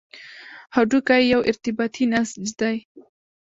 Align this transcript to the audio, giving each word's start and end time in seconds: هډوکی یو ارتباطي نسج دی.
هډوکی 0.75 1.21
یو 1.33 1.41
ارتباطي 1.49 2.05
نسج 2.13 2.47
دی. 2.59 2.75